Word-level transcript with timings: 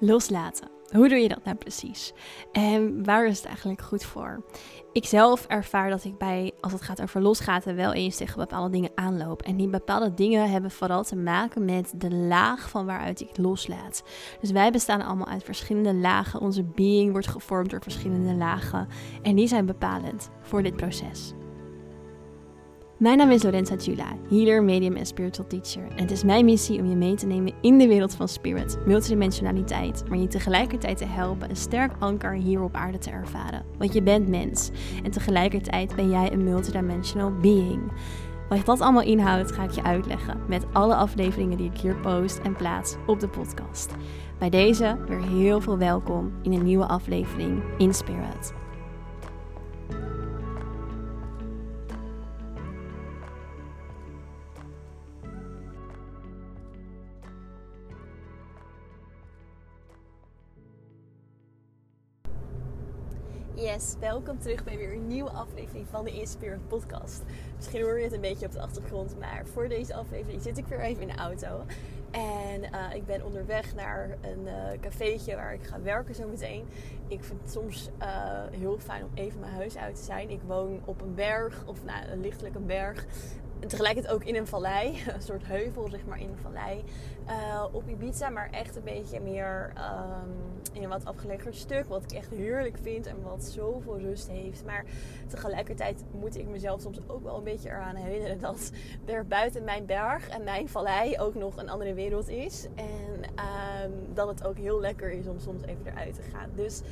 Loslaten. 0.00 0.68
Hoe 0.92 1.08
doe 1.08 1.18
je 1.18 1.28
dat 1.28 1.44
nou 1.44 1.56
precies? 1.56 2.12
En 2.52 3.04
waar 3.04 3.26
is 3.26 3.36
het 3.36 3.46
eigenlijk 3.46 3.80
goed 3.80 4.04
voor? 4.04 4.44
Ik 4.92 5.04
zelf 5.04 5.46
ervaar 5.46 5.90
dat 5.90 6.04
ik 6.04 6.18
bij, 6.18 6.52
als 6.60 6.72
het 6.72 6.82
gaat 6.82 7.02
over 7.02 7.20
losgaten, 7.20 7.76
wel 7.76 7.92
eens 7.92 8.16
tegen 8.16 8.38
bepaalde 8.38 8.70
dingen 8.70 8.90
aanloop. 8.94 9.42
En 9.42 9.56
die 9.56 9.68
bepaalde 9.68 10.14
dingen 10.14 10.50
hebben 10.50 10.70
vooral 10.70 11.04
te 11.04 11.16
maken 11.16 11.64
met 11.64 11.92
de 11.96 12.14
laag 12.14 12.70
van 12.70 12.86
waaruit 12.86 13.20
ik 13.20 13.36
loslaat. 13.36 14.02
Dus 14.40 14.50
wij 14.50 14.70
bestaan 14.70 15.02
allemaal 15.02 15.28
uit 15.28 15.44
verschillende 15.44 15.94
lagen. 15.94 16.40
Onze 16.40 16.64
being 16.64 17.12
wordt 17.12 17.28
gevormd 17.28 17.70
door 17.70 17.82
verschillende 17.82 18.34
lagen. 18.34 18.88
En 19.22 19.36
die 19.36 19.48
zijn 19.48 19.66
bepalend 19.66 20.30
voor 20.42 20.62
dit 20.62 20.76
proces. 20.76 21.34
Mijn 22.98 23.18
naam 23.18 23.30
is 23.30 23.42
Lorenza 23.42 23.74
Jula, 23.74 24.16
healer, 24.28 24.62
medium 24.62 24.96
en 24.96 25.06
spiritual 25.06 25.48
teacher. 25.48 25.82
En 25.82 26.02
het 26.02 26.10
is 26.10 26.24
mijn 26.24 26.44
missie 26.44 26.80
om 26.80 26.88
je 26.88 26.96
mee 26.96 27.14
te 27.14 27.26
nemen 27.26 27.52
in 27.60 27.78
de 27.78 27.86
wereld 27.86 28.14
van 28.14 28.28
spirit, 28.28 28.78
multidimensionaliteit, 28.86 30.08
maar 30.08 30.18
je 30.18 30.26
tegelijkertijd 30.26 30.96
te 30.96 31.04
helpen 31.04 31.50
een 31.50 31.56
sterk 31.56 31.92
anker 31.98 32.32
hier 32.32 32.62
op 32.62 32.74
aarde 32.74 32.98
te 32.98 33.10
ervaren. 33.10 33.64
Want 33.78 33.92
je 33.92 34.02
bent 34.02 34.28
mens 34.28 34.70
en 35.04 35.10
tegelijkertijd 35.10 35.96
ben 35.96 36.10
jij 36.10 36.32
een 36.32 36.44
multidimensional 36.44 37.32
being. 37.32 37.92
Wat 38.48 38.66
dat 38.66 38.80
allemaal 38.80 39.02
inhoudt, 39.02 39.52
ga 39.52 39.62
ik 39.62 39.70
je 39.70 39.82
uitleggen 39.82 40.40
met 40.48 40.64
alle 40.72 40.94
afleveringen 40.94 41.56
die 41.56 41.70
ik 41.70 41.78
hier 41.78 41.96
post 41.96 42.38
en 42.38 42.56
plaats 42.56 42.96
op 43.06 43.20
de 43.20 43.28
podcast. 43.28 43.94
Bij 44.38 44.50
deze 44.50 44.98
weer 45.08 45.22
heel 45.22 45.60
veel 45.60 45.78
welkom 45.78 46.32
in 46.42 46.52
een 46.52 46.64
nieuwe 46.64 46.86
aflevering 46.86 47.62
in 47.78 47.94
Spirit. 47.94 48.52
Yes, 63.56 63.94
welkom 64.00 64.38
terug 64.38 64.64
bij 64.64 64.76
weer 64.76 64.92
een 64.92 65.06
nieuwe 65.06 65.30
aflevering 65.30 65.86
van 65.90 66.04
de 66.04 66.10
Inspired 66.10 66.68
podcast. 66.68 67.22
Misschien 67.56 67.82
hoor 67.82 67.98
je 67.98 68.04
het 68.04 68.12
een 68.12 68.20
beetje 68.20 68.46
op 68.46 68.52
de 68.52 68.60
achtergrond, 68.60 69.18
maar 69.18 69.46
voor 69.46 69.68
deze 69.68 69.94
aflevering 69.94 70.42
zit 70.42 70.58
ik 70.58 70.66
weer 70.66 70.80
even 70.80 71.02
in 71.02 71.08
de 71.08 71.14
auto. 71.14 71.64
En 72.10 72.62
uh, 72.62 72.94
ik 72.94 73.06
ben 73.06 73.24
onderweg 73.24 73.74
naar 73.74 74.16
een 74.20 74.46
uh, 74.46 74.80
cafeetje 74.80 75.34
waar 75.34 75.54
ik 75.54 75.62
ga 75.62 75.80
werken 75.80 76.14
zo 76.14 76.28
meteen. 76.28 76.64
Ik 77.08 77.24
vind 77.24 77.40
het 77.42 77.52
soms 77.52 77.90
uh, 78.02 78.08
heel 78.50 78.78
fijn 78.78 79.04
om 79.04 79.10
even 79.14 79.40
mijn 79.40 79.52
huis 79.52 79.76
uit 79.76 79.96
te 79.96 80.02
zijn. 80.02 80.30
Ik 80.30 80.40
woon 80.46 80.80
op 80.84 81.00
een 81.00 81.14
berg, 81.14 81.64
of 81.66 81.84
nou, 81.84 82.16
lichtelijk 82.16 82.54
een 82.54 82.66
berg. 82.66 83.06
Tegelijkertijd 83.66 84.14
ook 84.14 84.24
in 84.24 84.36
een 84.36 84.46
vallei, 84.46 85.02
een 85.14 85.22
soort 85.22 85.44
heuvel 85.44 85.88
zeg 85.88 86.04
maar 86.06 86.20
in 86.20 86.28
een 86.28 86.38
vallei. 86.42 86.84
Uh, 87.28 87.64
op 87.72 87.88
Ibiza, 87.88 88.28
maar 88.28 88.50
echt 88.50 88.76
een 88.76 88.84
beetje 88.84 89.20
meer 89.20 89.72
um, 89.76 90.62
in 90.72 90.82
een 90.82 90.88
wat 90.88 91.04
afgelegen 91.04 91.54
stuk. 91.54 91.84
Wat 91.88 92.02
ik 92.02 92.12
echt 92.12 92.30
heerlijk 92.30 92.78
vind 92.82 93.06
en 93.06 93.22
wat 93.22 93.44
zoveel 93.44 93.98
rust 93.98 94.28
heeft. 94.28 94.64
Maar 94.64 94.84
tegelijkertijd 95.26 96.04
moet 96.10 96.36
ik 96.36 96.48
mezelf 96.48 96.80
soms 96.80 96.98
ook 97.06 97.22
wel 97.22 97.36
een 97.36 97.44
beetje 97.44 97.68
eraan 97.68 97.94
herinneren 97.94 98.40
dat 98.40 98.70
er 99.04 99.26
buiten 99.26 99.64
mijn 99.64 99.86
berg 99.86 100.28
en 100.28 100.44
mijn 100.44 100.68
vallei 100.68 101.18
ook 101.18 101.34
nog 101.34 101.56
een 101.56 101.68
andere 101.68 101.94
wereld 101.94 102.28
is. 102.28 102.66
En 102.74 103.22
um, 103.84 104.14
dat 104.14 104.28
het 104.28 104.46
ook 104.46 104.56
heel 104.56 104.80
lekker 104.80 105.10
is 105.10 105.26
om 105.26 105.38
soms 105.38 105.62
even 105.62 105.86
eruit 105.86 106.14
te 106.14 106.22
gaan. 106.22 106.50
Dus 106.54 106.82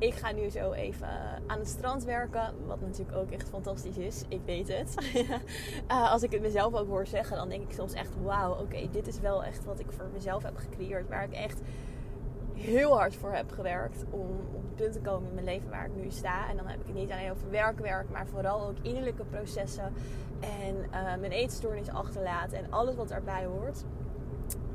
ik 0.00 0.14
ga 0.14 0.32
nu 0.32 0.48
zo 0.48 0.72
even 0.72 1.08
aan 1.46 1.58
het 1.58 1.68
strand 1.68 2.04
werken. 2.04 2.54
Wat 2.66 2.80
natuurlijk 2.80 3.16
ook 3.16 3.30
echt 3.30 3.48
fantastisch 3.48 3.96
is. 3.96 4.24
Ik 4.28 4.40
weet 4.44 4.68
het. 4.68 4.94
uh, 5.90 6.12
als 6.12 6.22
ik 6.22 6.32
het 6.32 6.40
mezelf 6.42 6.74
ook 6.74 6.88
hoor 6.88 7.06
zeggen, 7.06 7.36
dan 7.36 7.48
denk 7.48 7.62
ik 7.62 7.72
soms 7.72 7.92
echt: 7.92 8.10
wauw, 8.22 8.52
oké, 8.52 8.88
dit 8.90 9.06
is 9.06 9.20
wel 9.20 9.44
echt 9.44 9.64
wat 9.64 9.80
ik 9.80 9.92
voor 9.92 10.08
mezelf 10.12 10.42
heb 10.42 10.56
gecreëerd. 10.56 11.08
Waar 11.08 11.24
ik 11.24 11.32
echt 11.32 11.60
heel 12.54 12.96
hard 12.98 13.14
voor 13.14 13.32
heb 13.32 13.50
gewerkt 13.50 14.04
om 14.10 14.30
op 14.52 14.62
het 14.62 14.74
punt 14.74 14.92
te 14.92 15.00
komen 15.00 15.28
in 15.28 15.34
mijn 15.34 15.46
leven 15.46 15.70
waar 15.70 15.86
ik 15.86 15.94
nu 15.94 16.10
sta. 16.10 16.48
En 16.48 16.56
dan 16.56 16.66
heb 16.66 16.80
ik 16.80 16.86
het 16.86 16.94
niet 16.94 17.10
alleen 17.10 17.30
over 17.30 17.50
werkwerk, 17.50 18.10
maar 18.10 18.26
vooral 18.26 18.68
ook 18.68 18.78
innerlijke 18.82 19.24
processen. 19.24 19.92
En 20.40 20.76
uh, 20.76 20.90
mijn 20.92 21.32
eetstoornis 21.32 21.88
achterlaten 21.88 22.58
en 22.58 22.72
alles 22.72 22.94
wat 22.94 23.08
daarbij 23.08 23.44
hoort. 23.44 23.84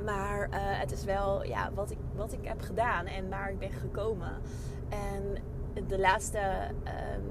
Maar 0.03 0.47
het 0.79 0.91
is 0.91 1.03
wel 1.03 1.43
ja, 1.43 1.71
wat, 1.73 1.91
ik, 1.91 1.97
wat 2.15 2.33
ik 2.33 2.39
heb 2.43 2.61
gedaan 2.61 3.05
en 3.05 3.29
waar 3.29 3.49
ik 3.49 3.59
ben 3.59 3.71
gekomen. 3.71 4.41
En 4.89 5.37
de 5.87 5.99
laatste 5.99 6.39
um, 6.39 7.23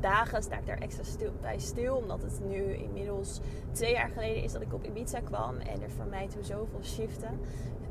dagen 0.00 0.42
sta 0.42 0.58
ik 0.58 0.66
daar 0.66 0.78
extra 0.78 1.02
stil, 1.02 1.32
bij 1.40 1.58
stil. 1.58 1.96
Omdat 1.96 2.22
het 2.22 2.40
nu 2.48 2.74
inmiddels 2.74 3.40
twee 3.72 3.92
jaar 3.92 4.08
geleden 4.08 4.42
is 4.42 4.52
dat 4.52 4.62
ik 4.62 4.74
op 4.74 4.84
Ibiza 4.84 5.20
kwam. 5.20 5.56
En 5.56 5.82
er 5.82 5.90
voor 5.90 6.06
mij 6.06 6.28
toen 6.28 6.44
zoveel 6.44 6.82
shiften. 6.82 7.40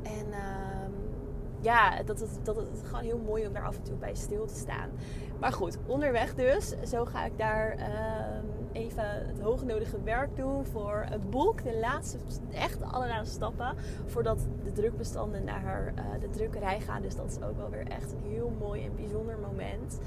En 0.02 0.26
um, 0.26 0.94
ja, 1.60 2.02
dat 2.02 2.20
het, 2.20 2.38
dat 2.42 2.56
gewoon 2.82 3.04
heel 3.04 3.18
mooi 3.18 3.46
om 3.46 3.52
daar 3.52 3.66
af 3.66 3.76
en 3.76 3.82
toe 3.82 3.96
bij 3.96 4.14
stil 4.14 4.46
te 4.46 4.54
staan. 4.54 4.90
Maar 5.40 5.52
goed, 5.52 5.78
onderweg 5.86 6.34
dus. 6.34 6.74
Zo 6.84 7.04
ga 7.04 7.24
ik 7.24 7.38
daar 7.38 7.72
um, 7.72 8.65
even 8.76 9.26
het 9.26 9.40
hoognodige 9.40 10.02
werk 10.02 10.36
doen 10.36 10.64
voor 10.64 11.06
het 11.08 11.30
boek. 11.30 11.62
De 11.62 11.78
laatste, 11.78 12.18
echt 12.52 12.82
allerlaatste 12.82 13.34
stappen. 13.34 13.74
Voordat 14.06 14.46
de 14.64 14.72
drukbestanden 14.72 15.44
naar 15.44 15.92
uh, 15.98 16.20
de 16.20 16.30
drukkerij 16.30 16.80
gaan. 16.80 17.02
Dus 17.02 17.16
dat 17.16 17.30
is 17.30 17.42
ook 17.42 17.56
wel 17.56 17.70
weer 17.70 17.86
echt 17.86 18.12
een 18.12 18.30
heel 18.30 18.52
mooi 18.58 18.84
en 18.84 18.96
bijzonder 18.96 19.38
moment. 19.38 19.98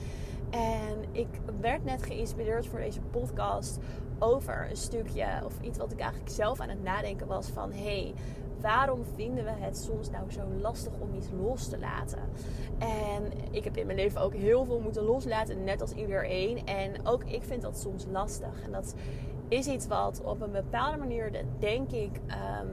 En 0.50 1.04
ik 1.12 1.28
werd 1.60 1.86
net 1.86 2.04
geïnspireerd 2.04 2.68
voor 2.68 2.80
deze 2.80 3.02
podcast 3.02 3.80
over 4.20 4.68
een 4.70 4.78
stukje, 4.78 5.26
of 5.46 5.54
iets 5.62 5.78
wat 5.78 5.92
ik 5.92 6.00
eigenlijk 6.00 6.32
zelf 6.32 6.60
aan 6.60 6.70
het 6.70 6.84
nadenken 6.84 7.28
was 7.28 7.48
van 7.48 7.72
hey, 7.72 8.14
waarom 8.62 9.04
vinden 9.16 9.44
we 9.44 9.52
het 9.52 9.78
soms 9.78 10.10
nou 10.10 10.32
zo 10.32 10.42
lastig 10.62 10.94
om 11.00 11.14
iets 11.16 11.28
los 11.42 11.68
te 11.68 11.80
laten? 11.80 12.22
En 12.78 13.24
ik 13.52 13.64
heb 13.64 13.78
in 13.78 13.86
mijn 13.86 13.98
leven 13.98 14.22
ook 14.22 14.34
heel 14.34 14.66
veel 14.66 14.80
moeten 14.80 15.04
loslaten, 15.04 15.64
net 15.64 15.82
als 15.82 15.92
iedereen. 15.92 16.66
En 16.66 17.06
ook 17.06 17.24
ik 17.24 17.44
vind 17.44 17.62
dat 17.62 17.80
soms 17.80 18.06
lastig. 18.12 18.62
En 18.64 18.72
dat 18.72 18.96
is 19.48 19.68
iets 19.68 19.88
wat 19.88 20.22
op 20.24 20.42
een 20.42 20.52
bepaalde 20.52 20.98
manier, 20.98 21.32
denk 21.60 21.92
ik, 21.92 22.12
um, 22.62 22.70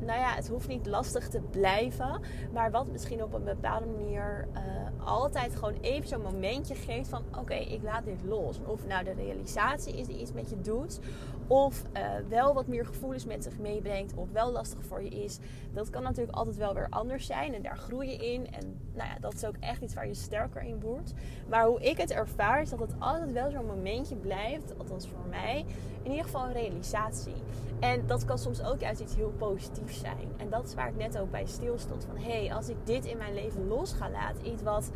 nou 0.00 0.20
ja, 0.20 0.34
het 0.34 0.48
hoeft 0.48 0.68
niet 0.68 0.86
lastig 0.86 1.28
te 1.28 1.40
blijven. 1.50 2.20
Maar 2.52 2.70
wat 2.70 2.86
misschien 2.86 3.22
op 3.22 3.32
een 3.32 3.44
bepaalde 3.44 3.86
manier 3.86 4.48
uh, 4.54 4.60
altijd 5.06 5.56
gewoon 5.56 5.76
even 5.80 6.08
zo'n 6.08 6.22
momentje 6.22 6.74
geeft 6.74 7.08
van... 7.08 7.22
Oké, 7.38 7.54
ik 7.54 7.82
laat 7.82 8.04
dit 8.04 8.24
los. 8.24 8.60
Of 8.66 8.86
nou 8.86 9.04
de 9.04 9.12
realisatie 9.12 9.96
is 9.96 10.06
die 10.06 10.20
iets 10.20 10.32
met 10.32 10.50
je 10.50 10.60
doet. 10.60 11.00
Of 11.46 11.82
uh, 11.96 12.08
wel 12.28 12.54
wat 12.54 12.66
meer 12.66 12.86
gevoelens 12.86 13.24
met 13.24 13.42
zich 13.42 13.58
meebrengt. 13.58 14.14
Of 14.14 14.30
wel 14.32 14.52
lastig 14.52 14.84
voor 14.84 15.02
je 15.02 15.10
is. 15.10 15.38
Dat 15.72 15.90
kan 15.90 16.02
natuurlijk 16.02 16.36
altijd 16.36 16.56
wel 16.56 16.74
weer 16.74 16.88
anders 16.90 17.26
zijn. 17.26 17.54
En 17.54 17.62
daar 17.62 17.78
groei 17.78 18.10
je 18.10 18.16
in. 18.16 18.52
En 18.52 18.80
nou 18.92 19.08
ja, 19.08 19.18
dat 19.20 19.34
is 19.34 19.44
ook 19.44 19.56
echt 19.60 19.82
iets 19.82 19.94
waar 19.94 20.06
je 20.06 20.14
sterker 20.14 20.62
in 20.62 20.80
wordt. 20.80 21.12
Maar 21.48 21.66
hoe 21.66 21.80
ik 21.80 21.96
het 21.96 22.10
ervaar 22.10 22.62
is 22.62 22.70
dat 22.70 22.80
het 22.80 22.94
altijd 22.98 23.32
wel 23.32 23.50
zo'n 23.50 23.66
momentje 23.66 24.16
blijft. 24.16 24.78
Althans 24.78 25.08
voor 25.08 25.28
mij. 25.30 25.64
In 26.02 26.10
ieder 26.10 26.24
geval 26.24 26.44
een 26.44 26.52
realisatie. 26.52 27.34
En 27.80 28.06
dat 28.06 28.24
kan 28.24 28.38
soms 28.38 28.64
ook 28.64 28.80
juist 28.80 29.00
iets 29.00 29.14
heel 29.14 29.32
positiefs 29.38 30.00
zijn. 30.00 30.32
En 30.36 30.50
dat 30.50 30.64
is 30.64 30.74
waar 30.74 30.88
ik 30.88 30.96
net 30.96 31.18
ook 31.18 31.30
bij 31.30 31.46
stilstond. 31.46 32.04
Van 32.04 32.16
hé, 32.16 32.46
hey, 32.46 32.54
als 32.54 32.68
ik 32.68 32.76
dit 32.84 33.04
in 33.04 33.16
mijn 33.16 33.34
leven 33.34 33.68
los 33.68 33.92
ga 33.92 34.10
laten. 34.10 34.46
Iets 34.46 34.62
wat 34.62 34.90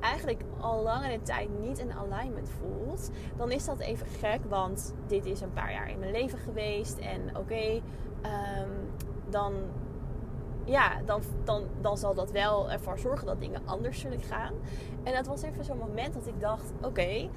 eigenlijk 0.00 0.42
al 0.60 0.82
langere 0.82 1.22
tijd 1.22 1.48
niet 1.60 1.78
in 1.78 1.92
alignment 1.92 2.48
voelt, 2.48 3.10
dan 3.36 3.50
is 3.50 3.64
dat 3.64 3.78
even 3.78 4.06
gek. 4.06 4.40
Want 4.48 4.94
dit 5.06 5.26
is 5.26 5.40
een 5.40 5.52
paar 5.52 5.72
jaar 5.72 5.90
in 5.90 5.98
mijn 5.98 6.12
leven 6.12 6.38
geweest. 6.38 6.98
En 6.98 7.36
oké, 7.36 7.80
um, 8.22 8.90
dan, 9.28 9.54
ja, 10.64 11.00
dan, 11.04 11.20
dan, 11.44 11.64
dan 11.80 11.98
zal 11.98 12.14
dat 12.14 12.30
wel 12.30 12.70
ervoor 12.70 12.98
zorgen 12.98 13.26
dat 13.26 13.40
dingen 13.40 13.62
anders 13.64 14.00
zullen 14.00 14.22
gaan. 14.22 14.54
En 15.02 15.14
dat 15.14 15.26
was 15.26 15.42
even 15.42 15.64
zo'n 15.64 15.78
moment 15.78 16.14
dat 16.14 16.26
ik 16.26 16.40
dacht: 16.40 16.72
oké. 16.82 17.28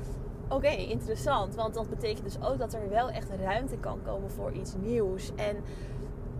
Oké, 0.50 0.68
interessant. 0.68 1.56
Want 1.56 1.74
dat 1.74 1.90
betekent 1.90 2.24
dus 2.24 2.42
ook 2.42 2.58
dat 2.58 2.74
er 2.74 2.90
wel 2.90 3.10
echt 3.10 3.30
ruimte 3.42 3.78
kan 3.78 4.00
komen 4.06 4.32
voor 4.32 4.52
iets 4.52 4.76
nieuws. 4.82 5.32
En 5.36 5.56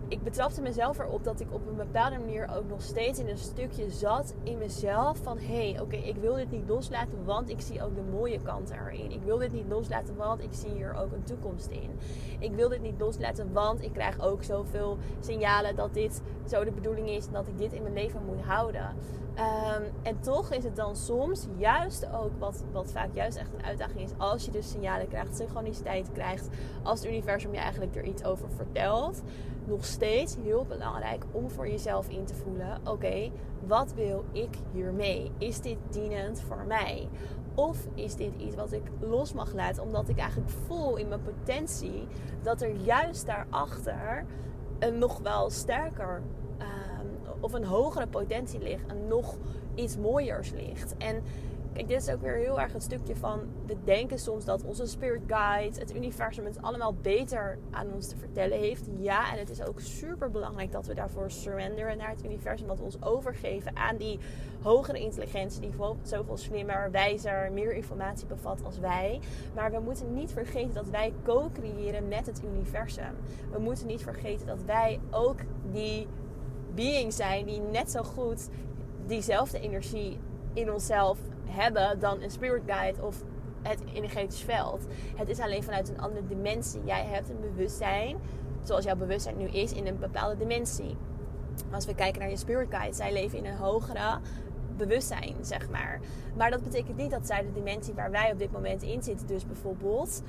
ik 0.08 0.22
betrapte 0.22 0.60
mezelf 0.62 0.98
erop 0.98 1.24
dat 1.24 1.40
ik 1.40 1.46
op 1.52 1.66
een 1.66 1.76
bepaalde 1.76 2.18
manier 2.18 2.48
ook 2.56 2.68
nog 2.68 2.82
steeds 2.82 3.18
in 3.18 3.28
een 3.28 3.38
stukje 3.38 3.90
zat 3.90 4.34
in 4.42 4.58
mezelf. 4.58 5.18
Van 5.22 5.38
hé, 5.38 5.70
hey, 5.70 5.80
oké, 5.80 5.96
ik 5.96 6.16
wil 6.16 6.34
dit 6.34 6.50
niet 6.50 6.68
loslaten, 6.68 7.24
want 7.24 7.48
ik 7.48 7.60
zie 7.60 7.82
ook 7.82 7.94
de 7.94 8.02
mooie 8.10 8.40
kanten 8.42 8.76
erin. 8.76 9.10
Ik 9.10 9.22
wil 9.22 9.38
dit 9.38 9.52
niet 9.52 9.68
loslaten, 9.68 10.16
want 10.16 10.42
ik 10.42 10.52
zie 10.52 10.70
hier 10.70 10.94
ook 10.94 11.12
een 11.12 11.22
toekomst 11.22 11.68
in. 11.68 11.90
Ik 12.38 12.54
wil 12.54 12.68
dit 12.68 12.82
niet 12.82 13.00
loslaten, 13.00 13.52
want 13.52 13.82
ik 13.82 13.92
krijg 13.92 14.20
ook 14.20 14.42
zoveel 14.42 14.98
signalen 15.20 15.76
dat 15.76 15.94
dit 15.94 16.22
zo 16.50 16.64
de 16.64 16.70
bedoeling 16.70 17.08
is 17.08 17.30
dat 17.30 17.46
ik 17.46 17.58
dit 17.58 17.72
in 17.72 17.82
mijn 17.82 17.94
leven 17.94 18.24
moet 18.26 18.40
houden. 18.44 18.94
Um, 19.40 19.84
en 20.02 20.20
toch 20.20 20.52
is 20.52 20.64
het 20.64 20.76
dan 20.76 20.96
soms 20.96 21.46
juist 21.56 22.08
ook 22.12 22.30
wat, 22.38 22.64
wat 22.72 22.92
vaak 22.92 23.08
juist 23.12 23.36
echt 23.36 23.52
een 23.54 23.64
uitdaging 23.64 24.00
is. 24.00 24.10
Als 24.16 24.44
je 24.44 24.50
dus 24.50 24.70
signalen 24.70 25.08
krijgt, 25.08 25.36
synchroniciteit 25.36 26.12
krijgt. 26.12 26.48
Als 26.82 27.00
het 27.00 27.08
universum 27.08 27.52
je 27.52 27.58
eigenlijk 27.58 27.96
er 27.96 28.04
iets 28.04 28.24
over 28.24 28.50
vertelt. 28.50 29.22
Nog 29.64 29.84
steeds 29.84 30.36
heel 30.42 30.64
belangrijk 30.64 31.24
om 31.30 31.50
voor 31.50 31.68
jezelf 31.68 32.08
in 32.08 32.24
te 32.24 32.34
voelen. 32.34 32.78
Oké, 32.84 33.30
wat 33.66 33.94
wil 33.94 34.24
ik 34.32 34.56
hiermee? 34.72 35.30
Is 35.38 35.60
dit 35.60 35.78
dienend 35.90 36.40
voor 36.40 36.64
mij? 36.66 37.08
Of 37.54 37.86
is 37.94 38.14
dit 38.14 38.34
iets 38.34 38.54
wat 38.54 38.72
ik 38.72 38.82
los 39.00 39.32
mag 39.32 39.52
laten 39.52 39.82
omdat 39.82 40.08
ik 40.08 40.18
eigenlijk 40.18 40.50
voel 40.50 40.96
in 40.96 41.08
mijn 41.08 41.22
potentie 41.22 42.06
dat 42.42 42.62
er 42.62 42.74
juist 42.74 43.26
daarachter 43.26 44.24
een 44.78 44.98
nog 44.98 45.18
wel 45.18 45.50
sterker 45.50 46.22
of 47.40 47.52
een 47.52 47.64
hogere 47.64 48.06
potentie 48.06 48.60
ligt 48.60 48.86
en 48.86 49.06
nog 49.08 49.36
iets 49.74 49.96
mooiers 49.96 50.50
ligt. 50.50 50.94
En 50.98 51.22
Kijk, 51.72 51.88
dit 51.88 52.02
is 52.02 52.14
ook 52.14 52.20
weer 52.20 52.36
heel 52.36 52.60
erg 52.60 52.72
het 52.72 52.82
stukje 52.82 53.16
van... 53.16 53.40
We 53.66 53.76
denken 53.84 54.18
soms 54.18 54.44
dat 54.44 54.64
onze 54.64 54.86
spirit 54.86 55.22
guide, 55.26 55.78
het 55.78 55.94
universum... 55.94 56.44
het 56.44 56.62
allemaal 56.62 56.94
beter 56.94 57.58
aan 57.70 57.92
ons 57.92 58.08
te 58.08 58.16
vertellen 58.16 58.58
heeft. 58.58 58.88
Ja, 58.98 59.32
en 59.32 59.38
het 59.38 59.50
is 59.50 59.62
ook 59.62 59.80
super 59.80 60.30
belangrijk 60.30 60.72
dat 60.72 60.86
we 60.86 60.94
daarvoor 60.94 61.30
surrenderen 61.30 61.96
naar 61.96 62.08
het 62.08 62.24
universum. 62.24 62.66
Dat 62.66 62.78
we 62.78 62.84
ons 62.84 63.02
overgeven 63.02 63.76
aan 63.76 63.96
die 63.96 64.18
hogere 64.62 64.98
intelligentie... 64.98 65.60
die 65.60 65.72
zoveel 66.02 66.36
slimmer, 66.36 66.90
wijzer, 66.90 67.52
meer 67.52 67.72
informatie 67.72 68.26
bevat 68.26 68.64
als 68.64 68.78
wij. 68.78 69.20
Maar 69.54 69.70
we 69.70 69.80
moeten 69.80 70.14
niet 70.14 70.32
vergeten 70.32 70.74
dat 70.74 70.88
wij 70.88 71.12
co-creëren 71.24 72.08
met 72.08 72.26
het 72.26 72.42
universum. 72.44 73.16
We 73.52 73.58
moeten 73.58 73.86
niet 73.86 74.02
vergeten 74.02 74.46
dat 74.46 74.62
wij 74.64 75.00
ook 75.10 75.38
die 75.72 76.06
being 76.74 77.12
zijn... 77.12 77.46
die 77.46 77.60
net 77.60 77.90
zo 77.90 78.02
goed 78.02 78.48
diezelfde 79.06 79.60
energie 79.60 80.18
in 80.52 80.72
onszelf 80.72 81.18
hebben 81.44 81.98
dan 81.98 82.22
een 82.22 82.30
spirit 82.30 82.62
guide 82.66 83.02
of 83.02 83.22
het 83.62 83.82
energetisch 83.94 84.42
veld. 84.42 84.86
Het 85.16 85.28
is 85.28 85.40
alleen 85.40 85.62
vanuit 85.62 85.88
een 85.88 86.00
andere 86.00 86.26
dimensie. 86.26 86.80
Jij 86.84 87.04
hebt 87.04 87.28
een 87.28 87.40
bewustzijn, 87.40 88.16
zoals 88.62 88.84
jouw 88.84 88.96
bewustzijn 88.96 89.36
nu 89.36 89.48
is, 89.48 89.72
in 89.72 89.86
een 89.86 89.98
bepaalde 89.98 90.36
dimensie. 90.36 90.96
Als 91.70 91.86
we 91.86 91.94
kijken 91.94 92.20
naar 92.20 92.30
je 92.30 92.36
spirit 92.36 92.68
guide, 92.70 92.96
zij 92.96 93.12
leven 93.12 93.38
in 93.38 93.46
een 93.46 93.56
hogere 93.56 94.18
bewustzijn, 94.76 95.34
zeg 95.40 95.70
maar. 95.70 96.00
Maar 96.36 96.50
dat 96.50 96.62
betekent 96.62 96.96
niet 96.96 97.10
dat 97.10 97.26
zij 97.26 97.42
de 97.42 97.52
dimensie 97.52 97.94
waar 97.94 98.10
wij 98.10 98.32
op 98.32 98.38
dit 98.38 98.52
moment 98.52 98.82
in 98.82 99.02
zitten, 99.02 99.26
dus 99.26 99.46
bijvoorbeeld. 99.46 100.22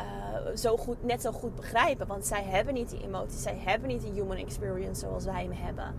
Uh, 0.00 0.56
zo 0.56 0.76
goed, 0.76 1.02
net 1.02 1.20
zo 1.20 1.32
goed 1.32 1.54
begrijpen. 1.54 2.06
Want 2.06 2.26
zij 2.26 2.42
hebben 2.44 2.74
niet 2.74 2.90
die 2.90 3.02
emoties, 3.02 3.42
zij 3.42 3.58
hebben 3.64 3.88
niet 3.88 4.02
die 4.02 4.12
human 4.12 4.36
experience 4.36 5.00
zoals 5.00 5.24
wij 5.24 5.42
hem 5.42 5.52
hebben. 5.52 5.94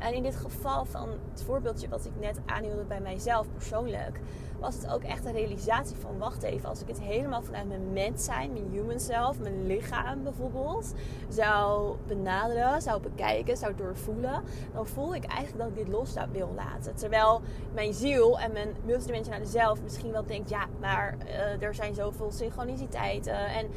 En 0.00 0.14
in 0.14 0.22
dit 0.22 0.36
geval 0.36 0.84
van 0.84 1.08
het 1.30 1.42
voorbeeldje 1.42 1.88
wat 1.88 2.04
ik 2.04 2.12
net 2.20 2.40
aanhielde 2.46 2.84
bij 2.84 3.00
mijzelf 3.00 3.46
persoonlijk, 3.52 4.20
was 4.60 4.74
het 4.74 4.88
ook 4.90 5.02
echt 5.02 5.24
een 5.24 5.32
realisatie 5.32 5.96
van 5.96 6.18
wacht 6.18 6.42
even, 6.42 6.68
als 6.68 6.80
ik 6.80 6.88
het 6.88 7.00
helemaal 7.00 7.42
vanuit 7.42 7.68
mijn 7.68 7.92
mens 7.92 8.24
zijn, 8.24 8.52
mijn 8.52 8.70
human 8.70 9.00
self, 9.00 9.38
mijn 9.38 9.66
lichaam 9.66 10.22
bijvoorbeeld, 10.22 10.92
zou 11.28 11.96
benaderen, 12.06 12.82
zou 12.82 13.00
bekijken, 13.00 13.56
zou 13.56 13.74
doorvoelen, 13.74 14.42
dan 14.72 14.86
voel 14.86 15.14
ik 15.14 15.24
eigenlijk 15.24 15.58
dat 15.58 15.68
ik 15.68 15.84
dit 15.84 15.94
los 15.94 16.14
wil 16.32 16.52
laten. 16.56 16.94
Terwijl 16.94 17.40
mijn 17.74 17.94
ziel 17.94 18.38
en 18.40 18.52
mijn 18.52 18.74
multidimensionale 18.84 19.46
zelf 19.46 19.82
misschien 19.82 20.12
wel 20.12 20.26
denkt, 20.26 20.50
ja, 20.50 20.66
maar 20.80 21.16
uh, 21.26 21.62
er 21.62 21.74
zijn 21.74 21.94
zoveel 21.94 22.30
synchroniciteiten 22.30 23.46
en 23.46 23.68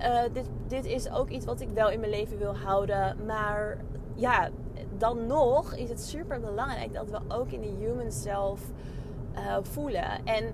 uh, 0.00 0.22
dit, 0.32 0.48
dit 0.66 0.84
is 0.84 1.10
ook 1.10 1.28
iets 1.28 1.44
wat 1.44 1.60
ik 1.60 1.68
wel 1.68 1.90
in 1.90 2.00
mijn 2.00 2.12
leven 2.12 2.38
wil 2.38 2.56
houden, 2.56 3.16
maar 3.26 3.78
ja, 4.14 4.50
dan 5.00 5.26
nog 5.26 5.74
is 5.74 5.88
het 5.88 6.00
super 6.00 6.40
belangrijk 6.40 6.94
dat 6.94 7.10
we 7.10 7.18
ook 7.28 7.50
in 7.50 7.60
de 7.60 7.84
human 7.84 8.12
self 8.12 8.60
uh, 9.34 9.56
voelen. 9.62 10.24
En 10.24 10.52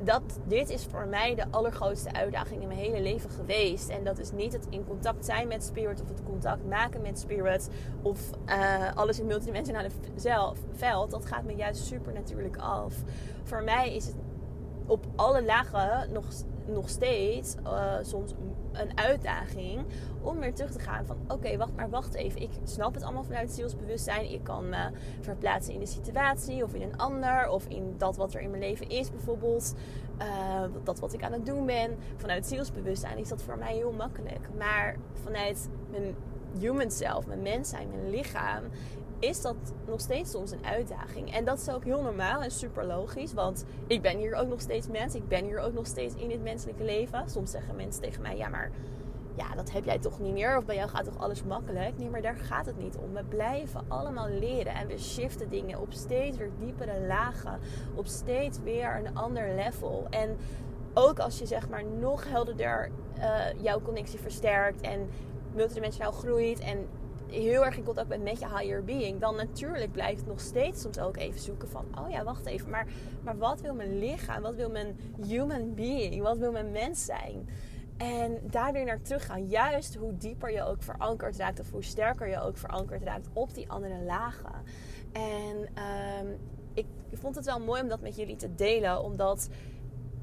dat, 0.00 0.22
dit 0.46 0.70
is 0.70 0.84
voor 0.84 1.06
mij 1.06 1.34
de 1.34 1.44
allergrootste 1.50 2.12
uitdaging 2.12 2.62
in 2.62 2.68
mijn 2.68 2.80
hele 2.80 3.02
leven 3.02 3.30
geweest. 3.30 3.88
En 3.88 4.04
dat 4.04 4.18
is 4.18 4.32
niet 4.32 4.52
het 4.52 4.66
in 4.70 4.84
contact 4.86 5.24
zijn 5.24 5.48
met 5.48 5.64
spirit 5.64 6.02
of 6.02 6.08
het 6.08 6.22
contact 6.22 6.66
maken 6.68 7.02
met 7.02 7.18
spirit 7.18 7.68
of 8.02 8.20
uh, 8.46 8.96
alles 8.96 9.20
in 9.20 9.26
multidimensionale 9.26 9.90
zelf, 10.14 10.58
veld. 10.72 11.10
Dat 11.10 11.26
gaat 11.26 11.44
me 11.44 11.54
juist 11.54 11.84
super 11.86 12.12
natuurlijk 12.12 12.56
af. 12.56 12.94
Voor 13.42 13.62
mij 13.62 13.94
is 13.94 14.06
het 14.06 14.16
op 14.86 15.06
alle 15.16 15.44
lagen 15.44 16.12
nog 16.12 16.24
nog 16.66 16.88
steeds 16.88 17.54
uh, 17.64 17.94
soms 18.02 18.32
een 18.72 18.98
uitdaging 18.98 19.84
om 20.22 20.38
weer 20.38 20.54
terug 20.54 20.72
te 20.72 20.78
gaan 20.78 21.06
van 21.06 21.16
oké, 21.28 21.56
wacht 21.56 21.76
maar, 21.76 21.90
wacht 21.90 22.14
even. 22.14 22.42
Ik 22.42 22.50
snap 22.64 22.94
het 22.94 23.02
allemaal 23.02 23.24
vanuit 23.24 23.52
zielsbewustzijn. 23.52 24.32
Ik 24.32 24.44
kan 24.44 24.68
me 24.68 24.90
verplaatsen 25.20 25.74
in 25.74 25.80
de 25.80 25.86
situatie 25.86 26.64
of 26.64 26.74
in 26.74 26.82
een 26.82 26.96
ander 26.96 27.48
of 27.48 27.66
in 27.66 27.94
dat 27.98 28.16
wat 28.16 28.34
er 28.34 28.40
in 28.40 28.50
mijn 28.50 28.62
leven 28.62 28.88
is 28.88 29.10
bijvoorbeeld. 29.10 29.74
Uh, 30.18 30.62
dat 30.82 31.00
wat 31.00 31.12
ik 31.12 31.22
aan 31.22 31.32
het 31.32 31.46
doen 31.46 31.66
ben. 31.66 31.96
Vanuit 32.16 32.46
zielsbewustzijn 32.46 33.18
is 33.18 33.28
dat 33.28 33.42
voor 33.42 33.58
mij 33.58 33.74
heel 33.74 33.92
makkelijk. 33.92 34.48
Maar 34.58 34.96
vanuit 35.22 35.68
mijn 35.90 36.14
human 36.58 36.90
self, 36.90 37.26
mijn 37.26 37.42
mens 37.42 37.68
zijn, 37.68 37.88
mijn 37.90 38.10
lichaam, 38.10 38.62
is 39.24 39.42
dat 39.42 39.56
nog 39.86 40.00
steeds 40.00 40.30
soms 40.30 40.50
een 40.50 40.64
uitdaging. 40.64 41.34
En 41.34 41.44
dat 41.44 41.58
is 41.58 41.68
ook 41.68 41.84
heel 41.84 42.02
normaal 42.02 42.42
en 42.42 42.50
super 42.50 42.84
logisch. 42.86 43.32
Want 43.32 43.64
ik 43.86 44.02
ben 44.02 44.18
hier 44.18 44.34
ook 44.34 44.48
nog 44.48 44.60
steeds 44.60 44.88
mens. 44.88 45.14
Ik 45.14 45.28
ben 45.28 45.44
hier 45.44 45.58
ook 45.58 45.72
nog 45.72 45.86
steeds 45.86 46.14
in 46.14 46.28
dit 46.28 46.42
menselijke 46.42 46.84
leven. 46.84 47.30
Soms 47.30 47.50
zeggen 47.50 47.76
mensen 47.76 48.02
tegen 48.02 48.22
mij: 48.22 48.36
ja, 48.36 48.48
maar 48.48 48.70
ja, 49.36 49.54
dat 49.54 49.70
heb 49.70 49.84
jij 49.84 49.98
toch 49.98 50.20
niet 50.20 50.32
meer? 50.32 50.56
Of 50.56 50.64
bij 50.64 50.74
jou 50.74 50.88
gaat 50.88 51.04
toch 51.04 51.18
alles 51.18 51.42
makkelijk? 51.42 51.98
Nee, 51.98 52.10
maar 52.10 52.22
daar 52.22 52.36
gaat 52.36 52.66
het 52.66 52.78
niet 52.78 52.96
om. 52.96 53.12
We 53.12 53.24
blijven 53.24 53.84
allemaal 53.88 54.28
leren 54.28 54.74
en 54.74 54.86
we 54.86 54.98
shiften 54.98 55.48
dingen 55.48 55.80
op 55.80 55.92
steeds 55.92 56.36
weer 56.36 56.50
diepere 56.58 57.06
lagen. 57.06 57.58
Op 57.94 58.06
steeds 58.06 58.58
weer 58.58 58.96
een 58.96 59.16
ander 59.16 59.54
level. 59.54 60.06
En 60.10 60.36
ook 60.94 61.18
als 61.18 61.38
je 61.38 61.46
zeg 61.46 61.68
maar 61.68 61.84
nog 61.84 62.28
helderder 62.28 62.90
uh, 63.18 63.62
jouw 63.62 63.80
connectie 63.80 64.18
versterkt 64.18 64.80
en 64.80 65.08
multidimensionaal 65.54 66.12
groeit 66.12 66.60
en 66.60 66.88
heel 67.34 67.64
erg 67.64 67.76
in 67.76 67.84
contact 67.84 68.08
bent 68.08 68.22
met 68.22 68.38
je 68.38 68.48
higher 68.48 68.84
being, 68.84 69.20
dan 69.20 69.36
natuurlijk 69.36 69.92
blijft 69.92 70.26
nog 70.26 70.40
steeds 70.40 70.82
soms 70.82 70.98
ook 70.98 71.16
even 71.16 71.40
zoeken 71.40 71.68
van, 71.68 71.86
oh 71.98 72.10
ja, 72.10 72.24
wacht 72.24 72.46
even, 72.46 72.70
maar, 72.70 72.86
maar 73.22 73.38
wat 73.38 73.60
wil 73.60 73.74
mijn 73.74 73.98
lichaam? 73.98 74.42
Wat 74.42 74.54
wil 74.54 74.70
mijn 74.70 74.96
human 75.26 75.74
being? 75.74 76.22
Wat 76.22 76.38
wil 76.38 76.52
mijn 76.52 76.70
mens 76.70 77.04
zijn? 77.04 77.48
En 77.96 78.38
daar 78.42 78.72
weer 78.72 78.84
naar 78.84 79.00
terug 79.00 79.26
gaan. 79.26 79.46
Juist 79.46 79.94
hoe 79.94 80.16
dieper 80.16 80.52
je 80.52 80.62
ook 80.62 80.82
verankerd 80.82 81.36
raakt, 81.36 81.60
of 81.60 81.70
hoe 81.70 81.84
sterker 81.84 82.28
je 82.28 82.40
ook 82.40 82.56
verankerd 82.56 83.02
raakt 83.02 83.28
op 83.32 83.54
die 83.54 83.70
andere 83.70 84.02
lagen. 84.02 84.62
En 85.12 85.56
um, 86.22 86.38
ik 86.74 86.86
vond 87.20 87.36
het 87.36 87.44
wel 87.44 87.60
mooi 87.60 87.82
om 87.82 87.88
dat 87.88 88.00
met 88.00 88.16
jullie 88.16 88.36
te 88.36 88.54
delen, 88.54 89.02
omdat 89.02 89.48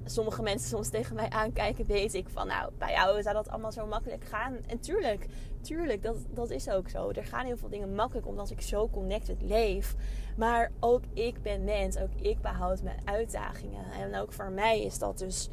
sommige 0.05 0.41
mensen 0.41 0.69
soms 0.69 0.89
tegen 0.89 1.15
mij 1.15 1.29
aankijken, 1.29 1.85
weet 1.85 2.13
ik 2.13 2.29
van 2.29 2.47
nou, 2.47 2.71
bij 2.77 2.91
jou 2.91 3.21
zou 3.21 3.35
dat 3.35 3.49
allemaal 3.49 3.71
zo 3.71 3.85
makkelijk 3.85 4.25
gaan. 4.25 4.57
En 4.67 4.79
tuurlijk, 4.79 5.27
tuurlijk, 5.61 6.03
dat, 6.03 6.17
dat 6.29 6.49
is 6.49 6.69
ook 6.69 6.89
zo. 6.89 7.09
Er 7.09 7.25
gaan 7.25 7.45
heel 7.45 7.57
veel 7.57 7.69
dingen 7.69 7.95
makkelijk 7.95 8.27
omdat 8.27 8.49
ik 8.49 8.61
zo 8.61 8.89
connected 8.89 9.41
leef. 9.41 9.95
Maar 10.37 10.71
ook 10.79 11.03
ik 11.13 11.41
ben 11.41 11.63
mens, 11.63 11.97
ook 11.97 12.13
ik 12.15 12.41
behoud 12.41 12.83
mijn 12.83 12.99
uitdagingen. 13.05 13.91
En 13.91 14.15
ook 14.15 14.33
voor 14.33 14.51
mij 14.51 14.81
is 14.81 14.99
dat 14.99 15.17
dus 15.17 15.49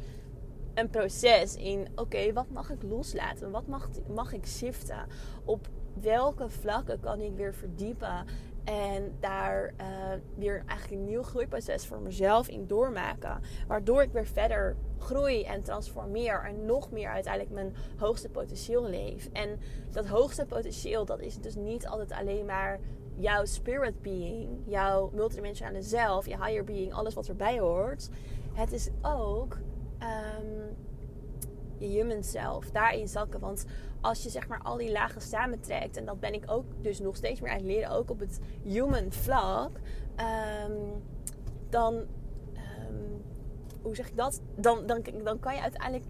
een 0.73 0.89
proces 0.89 1.55
in, 1.55 1.87
oké, 1.95 2.33
wat 2.33 2.49
mag 2.49 2.69
ik 2.69 2.83
loslaten? 2.83 3.51
Wat 3.51 3.67
mag, 3.67 3.89
mag 4.07 4.33
ik 4.33 4.45
shiften? 4.45 5.07
Op 5.45 5.67
welke 6.01 6.49
vlakken 6.49 6.99
kan 6.99 7.21
ik 7.21 7.35
weer 7.35 7.53
verdiepen? 7.53 8.25
En 8.69 9.15
daar 9.19 9.73
uh, 9.81 9.87
weer 10.35 10.63
eigenlijk 10.65 11.01
een 11.01 11.07
nieuw 11.07 11.23
groeiproces 11.23 11.85
voor 11.85 11.99
mezelf 11.99 12.47
in 12.47 12.67
doormaken. 12.67 13.41
Waardoor 13.67 14.01
ik 14.01 14.11
weer 14.11 14.25
verder 14.25 14.75
groei 14.97 15.43
en 15.43 15.61
transformeer. 15.63 16.43
En 16.43 16.65
nog 16.65 16.91
meer 16.91 17.09
uiteindelijk 17.09 17.53
mijn 17.53 17.75
hoogste 17.97 18.29
potentieel 18.29 18.89
leef. 18.89 19.29
En 19.33 19.59
dat 19.91 20.07
hoogste 20.07 20.45
potentieel, 20.45 21.05
dat 21.05 21.19
is 21.19 21.37
dus 21.37 21.55
niet 21.55 21.87
altijd 21.87 22.11
alleen 22.11 22.45
maar 22.45 22.79
jouw 23.15 23.45
spirit 23.45 24.01
being, 24.01 24.49
jouw 24.65 25.09
multidimensionale 25.13 25.81
zelf, 25.81 26.25
je 26.25 26.43
higher 26.43 26.63
being, 26.63 26.93
alles 26.93 27.13
wat 27.13 27.27
erbij 27.27 27.59
hoort. 27.59 28.09
Het 28.53 28.71
is 28.71 28.89
ook 29.01 29.57
um, 29.99 30.77
je 31.77 31.87
human 31.87 32.23
self, 32.23 32.71
daarin 32.71 33.07
zakken. 33.07 33.39
Want 33.39 33.65
als 34.01 34.23
je 34.23 34.29
zeg 34.29 34.47
maar 34.47 34.61
al 34.63 34.77
die 34.77 34.91
lagen 34.91 35.21
samentrekt, 35.21 35.97
en 35.97 36.05
dat 36.05 36.19
ben 36.19 36.33
ik 36.33 36.43
ook 36.45 36.65
dus 36.81 36.99
nog 36.99 37.15
steeds 37.15 37.41
meer 37.41 37.51
aan 37.51 37.57
het 37.57 37.65
leren, 37.65 37.89
ook 37.89 38.09
op 38.09 38.19
het 38.19 38.39
human 38.63 39.11
vlak, 39.11 39.71
um, 40.67 41.03
dan, 41.69 42.05
hoe 43.89 43.97
zeg 43.97 44.07
ik 44.07 44.17
dat? 44.17 44.41
Dan, 44.55 44.85
dan, 44.85 45.03
dan 45.23 45.39
kan 45.39 45.55
je 45.55 45.61
uiteindelijk 45.61 46.05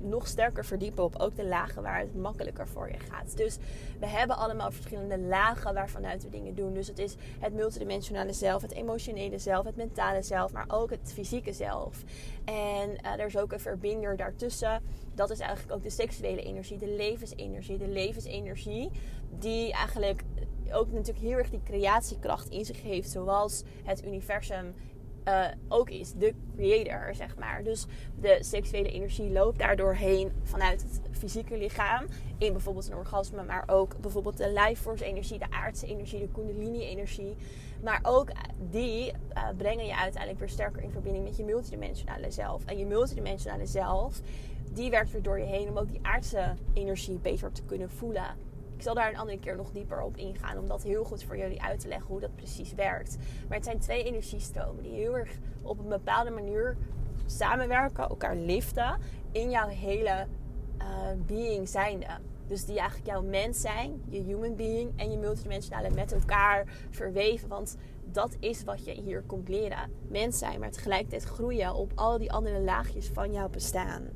nog 0.00 0.26
sterker 0.26 0.64
verdiepen 0.64 1.04
op 1.04 1.16
ook 1.18 1.36
de 1.36 1.44
lagen 1.44 1.82
waar 1.82 1.98
het 1.98 2.16
makkelijker 2.16 2.68
voor 2.68 2.88
je 2.88 2.98
gaat. 2.98 3.36
Dus 3.36 3.56
we 4.00 4.06
hebben 4.06 4.36
allemaal 4.36 4.70
verschillende 4.70 5.18
lagen 5.18 5.74
waarvanuit 5.74 6.22
we 6.22 6.30
dingen 6.30 6.54
doen. 6.54 6.74
Dus 6.74 6.86
het 6.86 6.98
is 6.98 7.16
het 7.38 7.54
multidimensionale 7.54 8.32
zelf, 8.32 8.62
het 8.62 8.72
emotionele 8.72 9.38
zelf, 9.38 9.64
het 9.64 9.76
mentale 9.76 10.22
zelf, 10.22 10.52
maar 10.52 10.64
ook 10.68 10.90
het 10.90 11.12
fysieke 11.14 11.52
zelf. 11.52 12.04
En 12.44 12.90
uh, 12.90 13.12
er 13.12 13.26
is 13.26 13.36
ook 13.36 13.52
een 13.52 13.60
verbinder 13.60 14.16
daartussen. 14.16 14.82
Dat 15.14 15.30
is 15.30 15.38
eigenlijk 15.38 15.72
ook 15.72 15.82
de 15.82 15.90
seksuele 15.90 16.42
energie, 16.42 16.78
de 16.78 16.88
levensenergie. 16.88 17.78
De 17.78 17.88
levensenergie 17.88 18.90
die 19.38 19.72
eigenlijk 19.72 20.22
ook 20.72 20.92
natuurlijk 20.92 21.26
heel 21.26 21.36
erg 21.38 21.50
die 21.50 21.62
creatiekracht 21.64 22.48
in 22.48 22.64
zich 22.64 22.82
heeft. 22.82 23.10
Zoals 23.10 23.62
het 23.84 24.04
universum 24.04 24.74
uh, 25.28 25.46
ook 25.68 25.90
is. 25.90 26.12
De 26.12 26.34
creator, 26.56 27.14
zeg 27.14 27.36
maar. 27.36 27.62
Dus 27.62 27.86
de 28.20 28.38
seksuele 28.40 28.90
energie 28.90 29.30
loopt 29.30 29.58
daardoor 29.58 29.94
heen 29.94 30.32
vanuit 30.42 30.82
het 30.82 31.00
fysieke 31.18 31.56
lichaam. 31.58 32.06
In 32.38 32.52
bijvoorbeeld 32.52 32.88
een 32.88 32.96
orgasme, 32.96 33.42
maar 33.44 33.64
ook 33.66 34.00
bijvoorbeeld 34.00 34.36
de 34.36 34.52
life 34.52 34.82
force 34.82 35.04
energie, 35.04 35.38
de 35.38 35.50
aardse 35.50 35.86
energie, 35.86 36.20
de 36.20 36.28
kundalini 36.28 36.84
energie. 36.84 37.36
Maar 37.82 38.00
ook 38.02 38.28
die 38.70 39.12
uh, 39.12 39.48
brengen 39.56 39.86
je 39.86 39.96
uiteindelijk 39.96 40.38
weer 40.38 40.48
sterker 40.48 40.82
in 40.82 40.90
verbinding 40.90 41.24
met 41.24 41.36
je 41.36 41.44
multidimensionale 41.44 42.30
zelf. 42.30 42.64
En 42.64 42.78
je 42.78 42.86
multidimensionale 42.86 43.66
zelf, 43.66 44.20
die 44.72 44.90
werkt 44.90 45.12
weer 45.12 45.22
door 45.22 45.38
je 45.38 45.44
heen 45.44 45.68
om 45.68 45.78
ook 45.78 45.88
die 45.88 46.00
aardse 46.02 46.54
energie 46.74 47.18
beter 47.18 47.52
te 47.52 47.62
kunnen 47.62 47.90
voelen. 47.90 48.47
Ik 48.78 48.84
zal 48.84 48.94
daar 48.94 49.08
een 49.08 49.18
andere 49.18 49.38
keer 49.38 49.56
nog 49.56 49.70
dieper 49.70 50.02
op 50.02 50.16
ingaan. 50.16 50.58
Om 50.58 50.68
dat 50.68 50.82
heel 50.82 51.04
goed 51.04 51.24
voor 51.24 51.36
jullie 51.36 51.62
uit 51.62 51.80
te 51.80 51.88
leggen 51.88 52.06
hoe 52.06 52.20
dat 52.20 52.36
precies 52.36 52.74
werkt. 52.74 53.16
Maar 53.48 53.56
het 53.56 53.66
zijn 53.66 53.78
twee 53.78 54.04
energiestromen 54.04 54.82
die 54.82 54.92
heel 54.92 55.16
erg 55.16 55.30
op 55.62 55.78
een 55.78 55.88
bepaalde 55.88 56.30
manier 56.30 56.76
samenwerken, 57.26 58.08
elkaar 58.08 58.36
liften 58.36 58.98
in 59.32 59.50
jouw 59.50 59.68
hele 59.68 60.26
uh, 60.78 60.86
being 61.26 61.68
zijnde. 61.68 62.06
Dus 62.46 62.64
die 62.64 62.78
eigenlijk 62.78 63.08
jouw 63.08 63.22
mens 63.22 63.60
zijn, 63.60 64.02
je 64.08 64.20
human 64.20 64.56
being 64.56 64.92
en 64.96 65.10
je 65.10 65.18
multidimensionale 65.18 65.90
met 65.90 66.12
elkaar 66.12 66.66
verweven. 66.90 67.48
Want 67.48 67.76
dat 68.04 68.36
is 68.40 68.64
wat 68.64 68.84
je 68.84 68.92
hier 68.92 69.22
komt 69.22 69.48
leren. 69.48 69.90
Mens 70.08 70.38
zijn, 70.38 70.60
maar 70.60 70.70
tegelijkertijd 70.70 71.24
groeien 71.24 71.74
op 71.74 71.92
al 71.94 72.18
die 72.18 72.32
andere 72.32 72.60
laagjes 72.60 73.10
van 73.12 73.32
jouw 73.32 73.48
bestaan. 73.48 74.08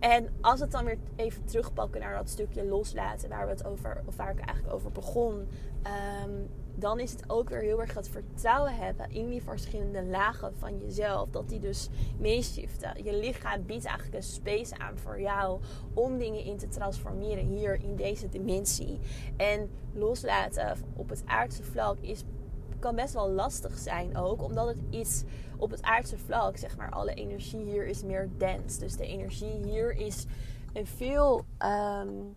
En 0.00 0.28
als 0.40 0.60
het 0.60 0.70
dan 0.70 0.84
weer 0.84 0.98
even 1.16 1.44
terugpakken 1.44 2.00
naar 2.00 2.16
dat 2.16 2.28
stukje 2.28 2.64
loslaten, 2.64 3.28
waar 3.28 3.44
we 3.44 3.52
het 3.52 3.64
over, 3.64 4.02
of 4.06 4.16
waar 4.16 4.30
ik 4.30 4.38
eigenlijk 4.38 4.74
over 4.74 4.92
begon. 4.92 5.48
Ehm, 5.82 6.30
dan 6.78 7.00
is 7.00 7.10
het 7.10 7.30
ook 7.30 7.48
weer 7.48 7.60
heel 7.60 7.80
erg 7.80 7.94
het 7.94 8.08
vertrouwen 8.08 8.76
hebben 8.76 9.10
in 9.10 9.28
die 9.28 9.42
verschillende 9.42 10.04
lagen 10.04 10.54
van 10.58 10.78
jezelf. 10.78 11.30
Dat 11.30 11.48
die 11.48 11.58
dus 11.58 11.88
meeshiften. 12.18 13.04
Je 13.04 13.14
lichaam 13.14 13.66
biedt 13.66 13.84
eigenlijk 13.84 14.16
een 14.16 14.22
space 14.22 14.78
aan 14.78 14.98
voor 14.98 15.20
jou 15.20 15.60
om 15.94 16.18
dingen 16.18 16.44
in 16.44 16.56
te 16.56 16.68
transformeren 16.68 17.46
hier 17.46 17.74
in 17.74 17.96
deze 17.96 18.28
dimensie. 18.28 18.98
En 19.36 19.70
loslaten 19.92 20.76
op 20.96 21.08
het 21.08 21.22
aardse 21.26 21.62
vlak 21.62 21.98
is 22.00 22.24
kan 22.78 22.94
best 22.94 23.14
wel 23.14 23.30
lastig 23.30 23.78
zijn 23.78 24.16
ook. 24.16 24.42
Omdat 24.42 24.66
het 24.66 24.78
iets 24.90 25.22
op 25.56 25.70
het 25.70 25.82
aardse 25.82 26.18
vlak, 26.18 26.56
zeg 26.56 26.76
maar, 26.76 26.90
alle 26.90 27.14
energie 27.14 27.64
hier 27.64 27.86
is 27.86 28.02
meer 28.02 28.28
dense. 28.36 28.78
Dus 28.78 28.96
de 28.96 29.06
energie 29.06 29.64
hier 29.64 29.96
is 29.96 30.24
een 30.72 30.86
veel 30.86 31.44
um, 31.58 32.36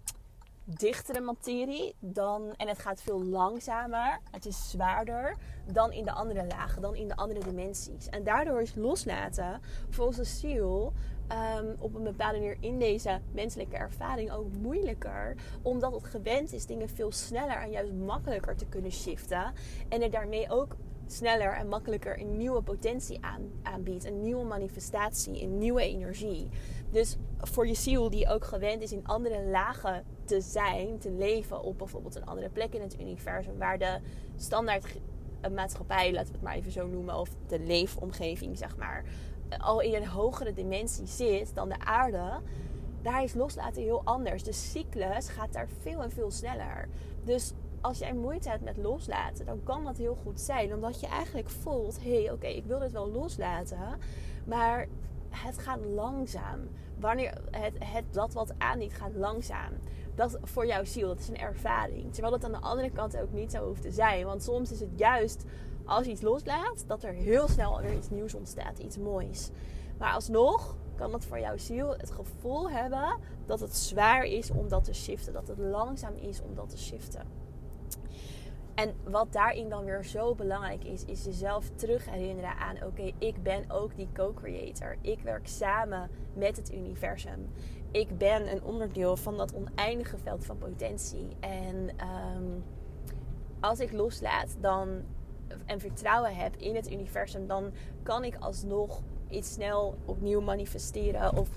dichtere 0.63 1.19
materie 1.19 1.95
dan. 1.99 2.53
En 2.57 2.67
het 2.67 2.79
gaat 2.79 3.01
veel 3.01 3.23
langzamer. 3.23 4.19
Het 4.31 4.45
is 4.45 4.69
zwaarder 4.69 5.37
dan 5.71 5.91
in 5.91 6.05
de 6.05 6.11
andere 6.11 6.45
lagen, 6.45 6.81
dan 6.81 6.95
in 6.95 7.07
de 7.07 7.15
andere 7.15 7.39
dimensies. 7.39 8.09
En 8.09 8.23
daardoor 8.23 8.61
is 8.61 8.75
loslaten 8.75 9.61
volgens 9.89 10.17
de 10.17 10.23
ziel 10.23 10.93
Ehm, 11.29 11.65
op 11.79 11.95
een 11.95 12.03
bepaalde 12.03 12.37
manier 12.37 12.57
in 12.59 12.79
deze 12.79 13.19
menselijke 13.31 13.75
ervaring 13.75 14.31
ook 14.31 14.47
moeilijker. 14.61 15.35
Omdat 15.61 15.93
het 15.93 16.03
gewend 16.03 16.53
is 16.53 16.65
dingen 16.65 16.89
veel 16.89 17.11
sneller 17.11 17.57
en 17.57 17.69
juist 17.69 17.93
makkelijker 17.93 18.55
te 18.55 18.65
kunnen 18.65 18.91
shiften. 18.91 19.53
En 19.89 20.01
er 20.01 20.11
daarmee 20.11 20.49
ook 20.49 20.75
sneller 21.07 21.53
en 21.53 21.67
makkelijker 21.67 22.19
een 22.19 22.37
nieuwe 22.37 22.61
potentie 22.61 23.17
aan, 23.21 23.51
aanbiedt. 23.63 24.05
Een 24.05 24.21
nieuwe 24.21 24.45
manifestatie, 24.45 25.41
een 25.41 25.57
nieuwe 25.57 25.81
energie. 25.81 26.47
Dus 26.91 27.17
voor 27.37 27.67
je 27.67 27.73
ziel 27.73 28.09
die 28.09 28.29
ook 28.29 28.45
gewend 28.45 28.81
is 28.81 28.91
in 28.91 29.07
andere 29.07 29.43
lagen 29.43 30.03
te 30.25 30.41
zijn, 30.41 30.97
te 30.97 31.11
leven 31.11 31.61
op 31.61 31.77
bijvoorbeeld 31.77 32.15
een 32.15 32.25
andere 32.25 32.49
plek 32.49 32.73
in 32.73 32.81
het 32.81 32.99
universum. 32.99 33.57
Waar 33.57 33.77
de 33.77 33.99
standaard 34.35 34.85
maatschappij, 35.55 36.13
laten 36.13 36.27
we 36.27 36.33
het 36.33 36.41
maar 36.41 36.55
even 36.55 36.71
zo 36.71 36.87
noemen, 36.87 37.15
of 37.15 37.29
de 37.47 37.59
leefomgeving, 37.59 38.57
zeg 38.57 38.77
maar, 38.77 39.03
al 39.57 39.81
in 39.81 39.93
een 39.93 40.07
hogere 40.07 40.53
dimensie 40.53 41.07
zit 41.07 41.55
dan 41.55 41.69
de 41.69 41.79
aarde, 41.79 42.39
daar 43.01 43.23
is 43.23 43.33
loslaten 43.33 43.81
heel 43.81 44.01
anders. 44.03 44.43
De 44.43 44.53
cyclus 44.53 45.29
gaat 45.29 45.53
daar 45.53 45.67
veel 45.81 46.01
en 46.01 46.11
veel 46.11 46.31
sneller. 46.31 46.89
Dus 47.23 47.53
als 47.81 47.97
jij 47.99 48.13
moeite 48.13 48.49
hebt 48.49 48.63
met 48.63 48.77
loslaten, 48.77 49.45
dan 49.45 49.63
kan 49.63 49.83
dat 49.83 49.97
heel 49.97 50.17
goed 50.23 50.39
zijn. 50.39 50.73
Omdat 50.73 50.99
je 50.99 51.07
eigenlijk 51.07 51.49
voelt: 51.49 52.03
hé, 52.03 52.23
hey, 52.23 52.31
oké, 52.31 52.47
ik 52.47 52.65
wil 52.65 52.79
dit 52.79 52.91
wel 52.91 53.11
loslaten. 53.11 53.97
Maar 54.45 54.87
het 55.29 55.57
gaat 55.57 55.85
langzaam. 55.85 56.59
Wanneer 56.99 57.41
het, 57.51 57.73
het, 57.79 58.03
dat 58.11 58.33
wat 58.33 58.53
aandient, 58.57 58.93
gaat 58.93 59.15
langzaam. 59.15 59.73
Dat 60.15 60.37
voor 60.41 60.65
jouw 60.65 60.83
ziel, 60.83 61.07
dat 61.07 61.19
is 61.19 61.27
een 61.27 61.37
ervaring. 61.37 62.13
Terwijl 62.13 62.33
het 62.33 62.45
aan 62.45 62.51
de 62.51 62.59
andere 62.59 62.91
kant 62.91 63.17
ook 63.17 63.31
niet 63.31 63.51
zo 63.51 63.65
hoeft 63.65 63.81
te 63.81 63.91
zijn. 63.91 64.25
Want 64.25 64.43
soms 64.43 64.71
is 64.71 64.79
het 64.79 64.89
juist 64.95 65.43
als 65.89 66.05
je 66.05 66.11
iets 66.11 66.21
loslaat, 66.21 66.83
dat 66.87 67.03
er 67.03 67.13
heel 67.13 67.47
snel 67.47 67.81
weer 67.81 67.95
iets 67.95 68.09
nieuws 68.09 68.33
ontstaat, 68.33 68.79
iets 68.79 68.97
moois. 68.97 69.49
Maar 69.97 70.13
alsnog 70.13 70.75
kan 70.95 71.11
dat 71.11 71.25
voor 71.25 71.39
jouw 71.39 71.57
ziel 71.57 71.93
het 71.97 72.11
gevoel 72.11 72.69
hebben 72.69 73.17
dat 73.45 73.59
het 73.59 73.75
zwaar 73.75 74.23
is 74.23 74.51
om 74.51 74.67
dat 74.67 74.83
te 74.83 74.93
shiften, 74.93 75.33
dat 75.33 75.47
het 75.47 75.57
langzaam 75.57 76.15
is 76.15 76.41
om 76.41 76.55
dat 76.55 76.69
te 76.69 76.77
shiften. 76.77 77.47
En 78.75 78.93
wat 79.03 79.33
daarin 79.33 79.69
dan 79.69 79.85
weer 79.85 80.05
zo 80.05 80.35
belangrijk 80.35 80.83
is, 80.83 81.05
is 81.05 81.23
jezelf 81.23 81.69
terug 81.75 82.09
herinneren 82.09 82.57
aan: 82.57 82.83
oké, 82.83 83.11
ik 83.17 83.43
ben 83.43 83.71
ook 83.71 83.95
die 83.95 84.09
co-creator. 84.13 84.95
Ik 85.01 85.21
werk 85.21 85.47
samen 85.47 86.09
met 86.33 86.57
het 86.57 86.73
universum. 86.73 87.49
Ik 87.91 88.17
ben 88.17 88.51
een 88.51 88.63
onderdeel 88.63 89.17
van 89.17 89.37
dat 89.37 89.55
oneindige 89.55 90.17
veld 90.17 90.45
van 90.45 90.57
potentie. 90.57 91.27
En 91.39 91.89
um, 92.35 92.63
als 93.59 93.79
ik 93.79 93.91
loslaat, 93.91 94.57
dan 94.59 95.03
en 95.65 95.79
vertrouwen 95.79 96.35
heb 96.35 96.55
in 96.55 96.75
het 96.75 96.91
universum, 96.91 97.47
dan 97.47 97.71
kan 98.03 98.23
ik 98.23 98.35
alsnog 98.39 99.01
iets 99.29 99.53
snel 99.53 99.97
opnieuw 100.05 100.41
manifesteren. 100.41 101.37
Of 101.37 101.49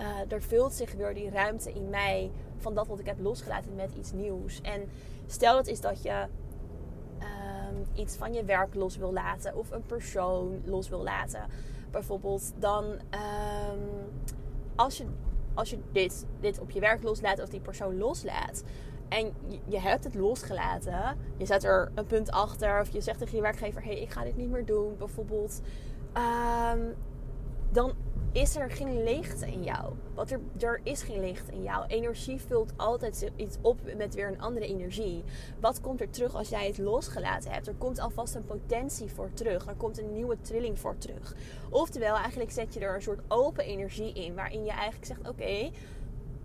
uh, 0.00 0.32
er 0.32 0.42
vult 0.42 0.72
zich 0.72 0.92
weer 0.92 1.14
die 1.14 1.30
ruimte 1.30 1.72
in 1.72 1.88
mij 1.88 2.30
van 2.56 2.74
dat 2.74 2.86
wat 2.86 2.98
ik 2.98 3.06
heb 3.06 3.20
losgelaten 3.20 3.74
met 3.74 3.94
iets 3.98 4.12
nieuws. 4.12 4.60
En 4.60 4.88
stel 5.26 5.56
het 5.56 5.66
is 5.66 5.80
dat 5.80 6.02
je 6.02 6.26
uh, 7.18 7.26
iets 7.94 8.16
van 8.16 8.32
je 8.32 8.44
werk 8.44 8.74
los 8.74 8.96
wil 8.96 9.12
laten 9.12 9.56
of 9.56 9.70
een 9.70 9.86
persoon 9.86 10.60
los 10.64 10.88
wil 10.88 11.02
laten, 11.02 11.46
bijvoorbeeld, 11.90 12.52
dan 12.56 12.84
uh, 13.14 13.70
als 14.74 14.96
je, 14.96 15.04
als 15.54 15.70
je 15.70 15.78
dit, 15.92 16.26
dit 16.40 16.60
op 16.60 16.70
je 16.70 16.80
werk 16.80 17.02
loslaat 17.02 17.42
of 17.42 17.48
die 17.48 17.60
persoon 17.60 17.98
loslaat, 17.98 18.62
en 19.10 19.32
je 19.64 19.80
hebt 19.80 20.04
het 20.04 20.14
losgelaten. 20.14 21.18
Je 21.36 21.46
zet 21.46 21.64
er 21.64 21.90
een 21.94 22.06
punt 22.06 22.30
achter. 22.30 22.80
Of 22.80 22.88
je 22.88 23.00
zegt 23.00 23.18
tegen 23.18 23.36
je 23.36 23.42
werkgever: 23.42 23.82
hé, 23.82 23.92
hey, 23.92 24.00
ik 24.00 24.10
ga 24.10 24.24
dit 24.24 24.36
niet 24.36 24.50
meer 24.50 24.64
doen. 24.64 24.96
Bijvoorbeeld. 24.98 25.60
Um, 26.74 26.94
dan 27.72 27.92
is 28.32 28.56
er 28.56 28.70
geen 28.70 29.02
leegte 29.02 29.46
in 29.46 29.62
jou. 29.62 29.92
Want 30.14 30.30
er, 30.30 30.40
er 30.58 30.80
is 30.82 31.02
geen 31.02 31.20
leegte 31.20 31.52
in 31.52 31.62
jou. 31.62 31.86
Energie 31.86 32.40
vult 32.40 32.72
altijd 32.76 33.30
iets 33.36 33.56
op 33.60 33.80
met 33.96 34.14
weer 34.14 34.28
een 34.28 34.40
andere 34.40 34.66
energie. 34.66 35.24
Wat 35.60 35.80
komt 35.80 36.00
er 36.00 36.10
terug 36.10 36.34
als 36.34 36.48
jij 36.48 36.66
het 36.66 36.78
losgelaten 36.78 37.50
hebt? 37.50 37.66
Er 37.66 37.74
komt 37.74 37.98
alvast 37.98 38.34
een 38.34 38.44
potentie 38.44 39.10
voor 39.10 39.32
terug. 39.32 39.66
Er 39.66 39.74
komt 39.74 39.98
een 39.98 40.12
nieuwe 40.12 40.36
trilling 40.40 40.78
voor 40.78 40.98
terug. 40.98 41.34
Oftewel, 41.70 42.16
eigenlijk 42.16 42.50
zet 42.50 42.74
je 42.74 42.80
er 42.80 42.94
een 42.94 43.02
soort 43.02 43.22
open 43.28 43.64
energie 43.64 44.12
in. 44.12 44.34
Waarin 44.34 44.64
je 44.64 44.70
eigenlijk 44.70 45.06
zegt: 45.06 45.28
oké 45.28 45.70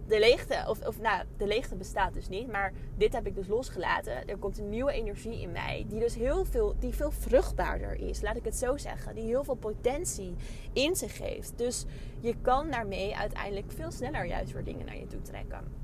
de 0.07 0.19
leegte, 0.19 0.63
of, 0.67 0.87
of 0.87 0.99
nou, 0.99 1.23
de 1.37 1.47
leegte 1.47 1.75
bestaat 1.75 2.13
dus 2.13 2.29
niet, 2.29 2.51
maar 2.51 2.73
dit 2.97 3.13
heb 3.13 3.27
ik 3.27 3.35
dus 3.35 3.47
losgelaten. 3.47 4.27
Er 4.27 4.37
komt 4.37 4.57
een 4.57 4.69
nieuwe 4.69 4.91
energie 4.91 5.41
in 5.41 5.51
mij, 5.51 5.85
die 5.87 5.99
dus 5.99 6.15
heel 6.15 6.45
veel, 6.45 6.75
die 6.79 6.93
veel 6.93 7.11
vruchtbaarder 7.11 7.99
is, 7.99 8.21
laat 8.21 8.35
ik 8.35 8.45
het 8.45 8.55
zo 8.55 8.77
zeggen. 8.77 9.15
Die 9.15 9.23
heel 9.23 9.43
veel 9.43 9.55
potentie 9.55 10.35
in 10.73 10.95
zich 10.95 11.17
geeft. 11.17 11.53
Dus 11.55 11.85
je 12.19 12.35
kan 12.41 12.71
daarmee 12.71 13.15
uiteindelijk 13.15 13.71
veel 13.71 13.91
sneller 13.91 14.25
juist 14.25 14.51
weer 14.51 14.63
dingen 14.63 14.85
naar 14.85 14.97
je 14.97 15.07
toe 15.07 15.21
trekken. 15.21 15.83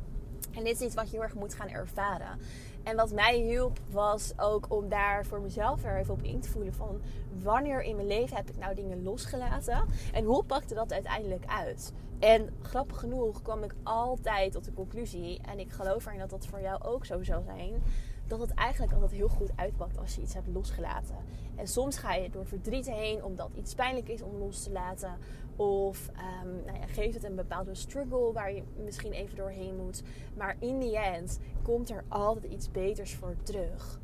En 0.52 0.64
dit 0.64 0.74
is 0.74 0.82
iets 0.82 0.96
wat 0.96 1.06
je 1.06 1.12
heel 1.12 1.24
erg 1.24 1.36
moet 1.36 1.54
gaan 1.54 1.70
ervaren. 1.70 2.40
En 2.84 2.96
wat 2.96 3.12
mij 3.12 3.36
hielp 3.36 3.80
was 3.92 4.34
ook 4.38 4.66
om 4.70 4.90
daar 4.90 5.26
voor 5.26 5.42
mezelf 5.42 5.82
weer 5.82 5.98
even 5.98 6.14
op 6.14 6.24
in 6.24 6.40
te 6.40 6.50
voelen 6.50 6.74
van 6.74 7.02
wanneer 7.42 7.82
in 7.82 7.96
mijn 7.96 8.08
leven 8.08 8.36
heb 8.36 8.50
ik 8.50 8.58
nou 8.58 8.76
dingen 8.76 9.04
losgelaten 9.04 9.86
en 10.14 10.24
hoe 10.24 10.44
pakte 10.44 10.74
dat 10.74 10.94
uiteindelijk 10.94 11.46
uit. 11.46 11.94
En 12.20 12.50
grappig 12.62 13.00
genoeg 13.00 13.42
kwam 13.42 13.64
ik 13.64 13.74
altijd 13.84 14.52
tot 14.52 14.66
de 14.66 14.74
conclusie, 14.74 15.42
en 15.42 15.60
ik 15.60 15.72
geloof 15.72 16.06
erin 16.06 16.20
dat 16.20 16.30
dat 16.30 16.46
voor 16.46 16.62
jou 16.62 16.84
ook 16.84 17.06
zo 17.06 17.24
zal 17.24 17.42
zijn, 17.42 17.84
dat 18.28 18.40
het 18.40 18.54
eigenlijk 18.54 18.94
altijd 18.94 19.12
heel 19.12 19.28
goed 19.28 19.52
uitpakt 19.56 19.98
als 19.98 20.16
je 20.16 20.22
iets 20.22 20.34
hebt 20.34 20.48
losgelaten. 20.48 21.16
En 21.56 21.68
soms 21.68 21.98
ga 21.98 22.14
je 22.14 22.30
door 22.30 22.46
verdriet 22.46 22.90
heen 22.90 23.24
omdat 23.24 23.50
iets 23.56 23.74
pijnlijk 23.76 24.08
is 24.10 24.22
om 24.22 24.38
los 24.38 24.64
te 24.64 24.72
laten. 24.72 25.18
Of 25.62 26.10
um, 26.44 26.64
nou 26.66 26.78
ja, 26.78 26.86
geeft 26.86 27.14
het 27.14 27.24
een 27.24 27.36
bepaalde 27.36 27.76
struggle 27.76 28.32
waar 28.32 28.54
je 28.54 28.64
misschien 28.84 29.12
even 29.12 29.36
doorheen 29.36 29.76
moet. 29.76 30.04
Maar 30.36 30.56
in 30.60 30.80
the 30.80 30.98
end 30.98 31.40
komt 31.64 31.90
er 31.90 32.04
altijd 32.08 32.54
iets 32.54 32.72
beters 32.72 33.14
voor 33.14 33.36
terug. 33.44 34.00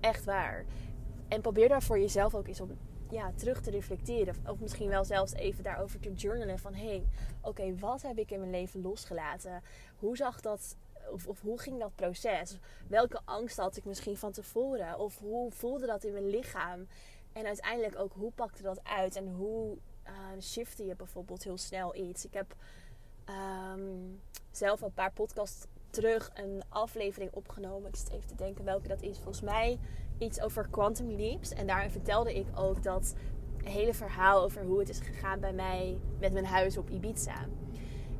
Echt 0.00 0.24
waar. 0.24 0.64
En 1.28 1.40
probeer 1.40 1.68
daar 1.68 1.82
voor 1.82 1.98
jezelf 1.98 2.34
ook 2.34 2.48
eens 2.48 2.60
op 2.60 2.70
ja, 3.10 3.32
terug 3.34 3.60
te 3.60 3.70
reflecteren. 3.70 4.34
Of 4.46 4.60
misschien 4.60 4.88
wel 4.88 5.04
zelfs 5.04 5.32
even 5.32 5.62
daarover 5.62 6.00
te 6.00 6.12
journalen. 6.12 6.58
Van 6.58 6.74
hé, 6.74 6.86
hey, 6.86 7.06
oké, 7.40 7.78
wat 7.78 8.02
heb 8.02 8.18
ik 8.18 8.30
in 8.30 8.38
mijn 8.38 8.50
leven 8.50 8.82
losgelaten? 8.82 9.62
Hoe 9.96 10.16
zag 10.16 10.40
dat 10.40 10.76
of, 11.10 11.26
of, 11.26 11.40
hoe 11.40 11.58
ging 11.58 11.78
dat 11.78 11.94
proces? 11.94 12.58
Welke 12.88 13.20
angst 13.24 13.56
had 13.56 13.76
ik 13.76 13.84
misschien 13.84 14.16
van 14.16 14.32
tevoren? 14.32 14.98
Of 14.98 15.18
hoe 15.18 15.50
voelde 15.50 15.86
dat 15.86 16.04
in 16.04 16.12
mijn 16.12 16.30
lichaam? 16.30 16.86
En 17.32 17.46
uiteindelijk 17.46 17.98
ook 17.98 18.12
hoe 18.12 18.32
pakte 18.32 18.62
dat 18.62 18.84
uit? 18.84 19.16
En 19.16 19.28
hoe 19.28 19.78
uh, 20.06 20.40
shifte 20.40 20.84
je 20.84 20.96
bijvoorbeeld 20.96 21.44
heel 21.44 21.58
snel 21.58 21.96
iets? 21.96 22.24
Ik 22.24 22.34
heb 22.34 22.54
um, 23.28 24.20
zelf 24.50 24.80
een 24.80 24.92
paar 24.92 25.12
podcasts 25.12 25.66
terug 25.90 26.30
een 26.34 26.62
aflevering 26.68 27.32
opgenomen. 27.32 27.88
Ik 27.88 27.96
zit 27.96 28.10
even 28.10 28.26
te 28.26 28.34
denken 28.34 28.64
welke 28.64 28.88
dat 28.88 29.02
is. 29.02 29.16
Volgens 29.16 29.40
mij 29.40 29.78
iets 30.18 30.40
over 30.40 30.68
quantum 30.70 31.10
leaps. 31.10 31.52
En 31.52 31.66
daarin 31.66 31.90
vertelde 31.90 32.34
ik 32.34 32.46
ook 32.54 32.82
dat 32.82 33.14
hele 33.64 33.94
verhaal 33.94 34.42
over 34.42 34.62
hoe 34.62 34.78
het 34.78 34.88
is 34.88 34.98
gegaan 34.98 35.40
bij 35.40 35.52
mij 35.52 35.98
met 36.20 36.32
mijn 36.32 36.44
huis 36.44 36.76
op 36.76 36.90
Ibiza. 36.90 37.46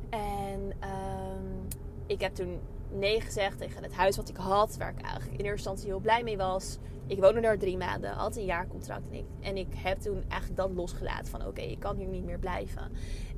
En 0.09 0.73
um, 0.89 1.67
ik 2.05 2.21
heb 2.21 2.35
toen 2.35 2.59
nee 2.93 3.21
gezegd 3.21 3.57
tegen 3.57 3.83
het 3.83 3.93
huis 3.93 4.15
wat 4.15 4.29
ik 4.29 4.37
had. 4.37 4.77
Waar 4.77 4.89
ik 4.89 5.01
eigenlijk 5.01 5.31
in 5.31 5.45
eerste 5.45 5.69
instantie 5.69 5.85
heel 5.85 5.99
blij 5.99 6.23
mee 6.23 6.37
was. 6.37 6.77
Ik 7.07 7.19
woonde 7.19 7.41
daar 7.41 7.57
drie 7.57 7.77
maanden, 7.77 8.11
had 8.11 8.35
een 8.35 8.45
jaarcontract. 8.45 9.09
En 9.09 9.17
ik, 9.17 9.25
en 9.39 9.57
ik 9.57 9.67
heb 9.75 9.99
toen 9.99 10.23
eigenlijk 10.27 10.61
dat 10.61 10.71
losgelaten 10.71 11.27
van 11.27 11.45
oké, 11.45 11.61
ik 11.61 11.79
kan 11.79 11.95
hier 11.95 12.07
niet 12.07 12.23
meer 12.25 12.39
blijven. 12.39 12.91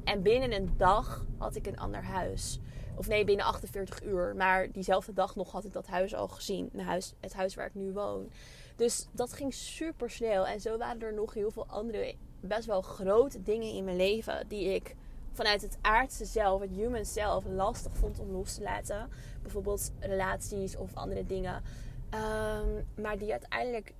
En 0.04 0.22
binnen 0.22 0.54
een 0.54 0.74
dag 0.78 1.26
had 1.38 1.56
ik 1.56 1.68
een 1.68 1.78
ander 1.78 2.04
huis. 2.04 2.60
Of 2.96 3.08
nee, 3.08 3.24
binnen 3.24 3.46
48 3.46 4.04
uur. 4.04 4.36
Maar 4.36 4.72
diezelfde 4.72 5.14
dag 5.14 5.36
nog 5.36 5.52
had 5.52 5.66
ik 5.66 5.74
dat 5.74 5.88
huis 5.88 6.16
al 6.16 6.28
gezien. 6.28 6.70
Huis, 6.78 7.14
het 7.20 7.34
huis 7.34 7.56
waar 7.56 7.66
ik 7.66 7.74
nu 7.74 7.92
woon. 7.92 8.30
Dus 8.76 9.08
dat 9.12 9.34
ging 9.34 9.54
super 9.54 10.10
snel. 10.10 10.48
En 10.48 10.62
zo 10.62 10.78
waren 10.78 11.02
er 11.02 11.14
nog 11.14 11.34
heel 11.34 11.52
veel 11.52 11.66
andere 11.68 12.16
best 12.40 12.66
wel 12.66 12.82
grote 12.82 13.42
dingen 13.42 13.74
in 13.74 13.84
mijn 13.84 13.98
leven 13.98 14.46
die 14.48 14.74
ik 14.74 14.96
vanuit 15.36 15.62
het 15.62 15.78
aardse 15.82 16.26
zelf, 16.26 16.62
het 16.62 16.70
human 16.70 17.06
zelf, 17.06 17.46
lastig 17.46 17.98
vond 17.98 18.20
om 18.20 18.32
los 18.32 18.56
te 18.56 18.62
laten. 18.62 19.10
Bijvoorbeeld 19.42 19.92
relaties 20.00 20.78
of 20.78 20.96
andere 20.96 21.26
dingen. 21.26 21.64
Ehm, 22.10 23.02
maar 23.02 23.18
die 23.18 23.32
uiteindelijk 23.32 23.94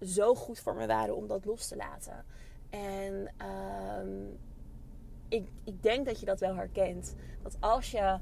zo 0.00 0.34
goed 0.34 0.58
voor 0.58 0.74
me 0.74 0.86
waren 0.86 1.16
om 1.16 1.26
dat 1.26 1.44
los 1.44 1.68
te 1.68 1.76
laten. 1.76 2.24
En 2.70 3.32
ehm, 3.36 4.08
ik, 5.28 5.48
ik 5.64 5.82
denk 5.82 6.06
dat 6.06 6.20
je 6.20 6.26
dat 6.26 6.40
wel 6.40 6.54
herkent. 6.54 7.14
Dat 7.42 7.56
als 7.60 7.90
je 7.90 8.18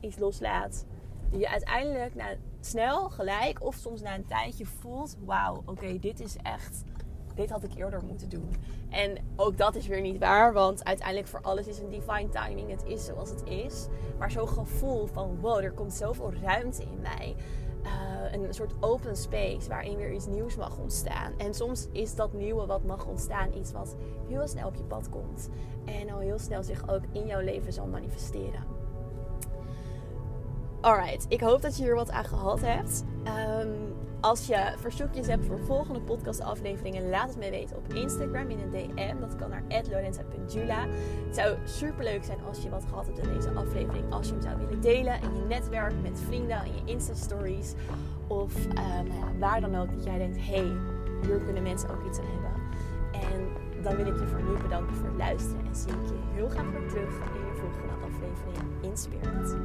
iets 0.00 0.18
loslaat, 0.18 0.84
je 1.30 1.48
uiteindelijk 1.48 2.38
snel, 2.60 3.10
gelijk 3.10 3.64
of 3.64 3.74
soms 3.74 4.00
na 4.00 4.14
een 4.14 4.26
tijdje 4.26 4.66
voelt: 4.66 5.16
wauw, 5.24 5.62
oké, 5.64 5.98
dit 5.98 6.20
is 6.20 6.36
echt 6.36 6.84
dit 7.36 7.50
had 7.50 7.62
ik 7.62 7.74
eerder 7.74 8.04
moeten 8.04 8.28
doen. 8.28 8.50
En 8.90 9.16
ook 9.36 9.56
dat 9.56 9.74
is 9.74 9.86
weer 9.86 10.00
niet 10.00 10.18
waar, 10.18 10.52
want 10.52 10.84
uiteindelijk 10.84 11.28
voor 11.28 11.40
alles 11.40 11.66
is 11.66 11.78
een 11.78 11.90
divine 11.90 12.28
timing. 12.28 12.70
Het 12.70 12.84
is 12.84 13.04
zoals 13.04 13.30
het 13.30 13.42
is. 13.44 13.86
Maar 14.18 14.30
zo'n 14.30 14.48
gevoel 14.48 15.06
van 15.06 15.40
wow, 15.40 15.64
er 15.64 15.72
komt 15.72 15.92
zoveel 15.92 16.32
ruimte 16.42 16.82
in 16.82 17.00
mij. 17.00 17.36
Uh, 17.82 18.32
een 18.32 18.54
soort 18.54 18.74
open 18.80 19.16
space 19.16 19.68
waarin 19.68 19.96
weer 19.96 20.12
iets 20.12 20.26
nieuws 20.26 20.56
mag 20.56 20.78
ontstaan. 20.78 21.32
En 21.38 21.54
soms 21.54 21.88
is 21.92 22.14
dat 22.14 22.32
nieuwe 22.32 22.66
wat 22.66 22.84
mag 22.84 23.06
ontstaan 23.06 23.54
iets 23.54 23.72
wat 23.72 23.96
heel 24.28 24.48
snel 24.48 24.68
op 24.68 24.74
je 24.74 24.82
pad 24.82 25.08
komt. 25.08 25.48
En 25.84 26.10
al 26.10 26.18
heel 26.18 26.38
snel 26.38 26.62
zich 26.62 26.88
ook 26.88 27.02
in 27.12 27.26
jouw 27.26 27.40
leven 27.40 27.72
zal 27.72 27.86
manifesteren. 27.86 28.64
Alright, 30.80 31.26
ik 31.28 31.40
hoop 31.40 31.62
dat 31.62 31.76
je 31.76 31.82
hier 31.82 31.94
wat 31.94 32.10
aan 32.10 32.24
gehad 32.24 32.60
hebt. 32.60 33.04
Um, 33.24 33.95
als 34.26 34.46
je 34.46 34.72
verzoekjes 34.78 35.26
hebt 35.26 35.46
voor 35.46 35.58
volgende 35.58 36.00
podcastafleveringen, 36.00 37.08
laat 37.08 37.28
het 37.28 37.38
me 37.38 37.50
weten 37.50 37.76
op 37.76 37.94
Instagram 37.94 38.50
in 38.50 38.58
een 38.58 38.70
DM. 38.70 39.20
Dat 39.20 39.36
kan 39.36 39.50
naar 39.50 39.62
@lorenza.jula. 39.90 40.86
Het 41.26 41.34
zou 41.34 41.56
super 41.64 42.04
leuk 42.04 42.24
zijn 42.24 42.38
als 42.48 42.62
je 42.62 42.68
wat 42.68 42.84
gehad 42.88 43.06
hebt 43.06 43.18
in 43.18 43.34
deze 43.34 43.50
aflevering. 43.50 44.12
Als 44.12 44.26
je 44.26 44.32
hem 44.32 44.42
zou 44.42 44.56
willen 44.58 44.80
delen 44.80 45.22
in 45.22 45.34
je 45.34 45.44
netwerk, 45.48 45.94
met 46.02 46.20
vrienden, 46.26 46.64
in 46.64 46.72
je 46.74 46.92
Insta-stories. 46.92 47.74
Of 48.26 48.52
ja, 48.74 49.04
waar 49.38 49.60
dan 49.60 49.76
ook 49.76 49.94
dat 49.94 50.04
jij 50.04 50.18
denkt, 50.18 50.36
hey, 50.46 50.72
hier 51.22 51.38
kunnen 51.38 51.62
mensen 51.62 51.90
ook 51.90 52.06
iets 52.06 52.18
aan 52.18 52.26
hebben. 52.26 52.62
En 53.12 53.48
dan 53.82 53.96
wil 53.96 54.06
ik 54.06 54.18
je 54.18 54.26
voor 54.26 54.42
nu 54.42 54.62
bedanken 54.62 54.94
voor 54.94 55.06
het 55.06 55.16
luisteren. 55.16 55.66
En 55.66 55.76
zie 55.76 55.90
ik 55.90 56.06
je 56.06 56.18
heel 56.34 56.48
graag 56.48 56.70
weer 56.70 56.88
terug 56.88 57.14
in 57.14 57.46
je 57.46 57.54
volgende 57.60 57.92
aflevering 57.92 58.72
in 58.82 58.96
Spirit. 58.96 59.56